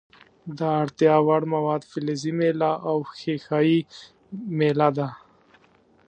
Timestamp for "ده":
4.97-5.07